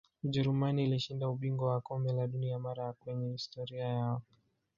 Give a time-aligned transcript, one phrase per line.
[0.23, 4.21] ujerumani ilishinda ubingwa wa kombe la dunia mara ya kwenye historia yao